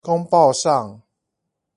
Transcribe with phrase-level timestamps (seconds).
[0.03, 0.99] 公報上